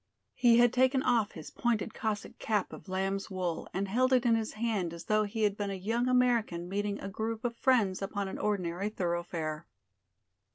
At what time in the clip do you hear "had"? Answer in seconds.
0.57-0.73, 5.43-5.55